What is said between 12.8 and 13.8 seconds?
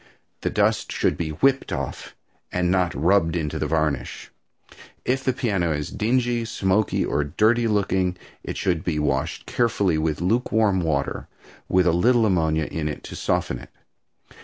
it to soften it.